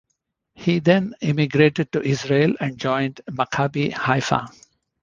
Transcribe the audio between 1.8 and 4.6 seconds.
to Israel and joined Maccabi Haifa.